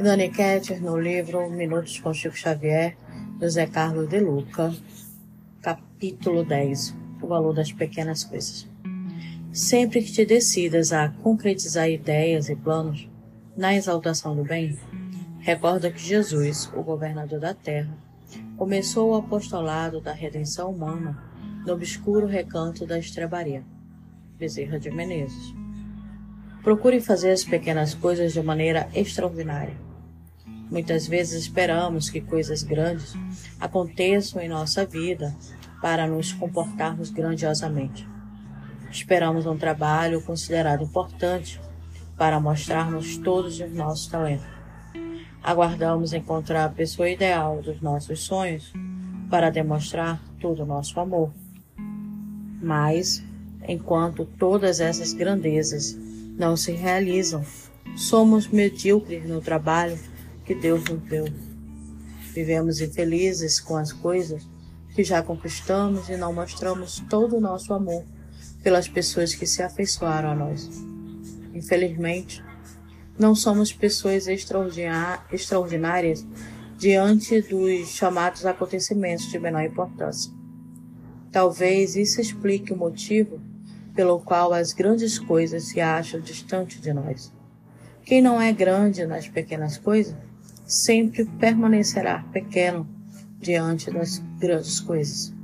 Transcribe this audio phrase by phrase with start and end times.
[0.00, 2.96] Dani Ketter, no livro Minutos com Chico Xavier,
[3.40, 4.72] José Carlos de Luca,
[5.60, 8.68] capítulo 10 O valor das pequenas coisas.
[9.52, 13.08] Sempre que te decidas a concretizar ideias e planos
[13.56, 14.78] na exaltação do bem,
[15.40, 17.92] recorda que Jesus, o governador da terra,
[18.56, 21.20] começou o apostolado da redenção humana
[21.66, 23.64] no obscuro recanto da estrebaria.
[24.38, 25.52] Bezerra de Menezes.
[26.62, 29.87] Procure fazer as pequenas coisas de maneira extraordinária
[30.70, 33.14] Muitas vezes esperamos que coisas grandes
[33.58, 35.34] aconteçam em nossa vida
[35.80, 38.06] para nos comportarmos grandiosamente.
[38.90, 41.60] Esperamos um trabalho considerado importante
[42.16, 44.46] para mostrarmos todos os nossos talentos.
[45.42, 48.72] Aguardamos encontrar a pessoa ideal dos nossos sonhos
[49.30, 51.32] para demonstrar todo o nosso amor.
[52.60, 53.22] Mas,
[53.66, 55.96] enquanto todas essas grandezas
[56.36, 57.44] não se realizam,
[57.96, 59.98] somos medíocres no trabalho
[60.48, 61.26] que Deus nos deu.
[62.32, 64.48] Vivemos infelizes com as coisas
[64.94, 68.02] que já conquistamos e não mostramos todo o nosso amor
[68.62, 70.66] pelas pessoas que se afeiçoaram a nós.
[71.52, 72.42] Infelizmente,
[73.18, 76.26] não somos pessoas extraordinárias
[76.78, 80.32] diante dos chamados acontecimentos de menor importância.
[81.30, 83.38] Talvez isso explique o motivo
[83.94, 87.30] pelo qual as grandes coisas se acham distantes de nós.
[88.02, 90.16] Quem não é grande nas pequenas coisas
[90.68, 92.86] sempre permanecerá pequeno
[93.40, 95.34] diante das grandes coisas.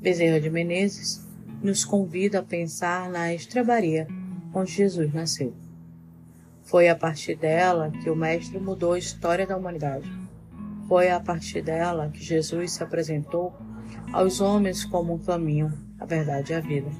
[0.00, 1.26] Bezerra de Menezes
[1.60, 4.06] nos convida a pensar na estrebaria
[4.54, 5.52] onde Jesus nasceu.
[6.62, 10.08] Foi a partir dela que o Mestre mudou a história da humanidade.
[10.86, 13.52] Foi a partir dela que Jesus se apresentou
[14.12, 16.90] aos homens como um caminho, a verdade e a vida.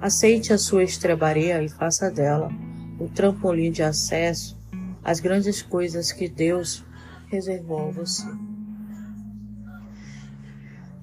[0.00, 2.50] Aceite a sua estrebaria e faça dela
[2.98, 4.58] o trampolim de acesso
[5.04, 6.82] às grandes coisas que Deus
[7.30, 8.26] reservou a você.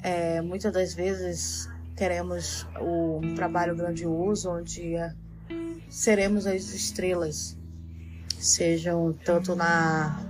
[0.03, 5.13] É, muitas das vezes teremos um trabalho grandioso onde é,
[5.89, 7.57] seremos as estrelas,
[8.37, 10.23] sejam tanto na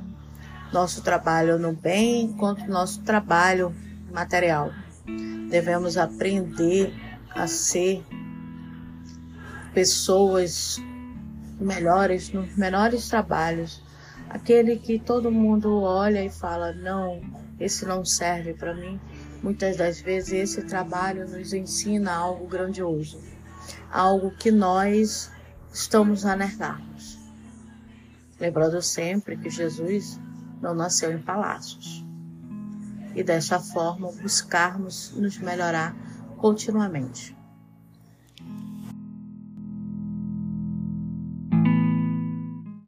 [0.71, 3.73] nosso trabalho no bem quanto no nosso trabalho
[4.11, 4.71] material.
[5.49, 6.93] Devemos aprender
[7.33, 8.03] a ser
[9.73, 10.77] pessoas
[11.59, 13.81] melhores nos menores trabalhos
[14.29, 17.21] aquele que todo mundo olha e fala: não,
[17.59, 18.99] esse não serve para mim.
[19.41, 23.21] Muitas das vezes esse trabalho nos ensina algo grandioso,
[23.91, 25.31] algo que nós
[25.71, 27.19] estamos a negarmos.
[28.39, 30.19] Lembrando sempre que Jesus
[30.61, 32.03] não nasceu em palácios.
[33.15, 35.95] E dessa forma buscarmos nos melhorar
[36.37, 37.36] continuamente.